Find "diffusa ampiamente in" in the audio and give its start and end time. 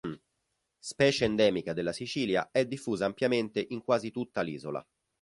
2.65-3.83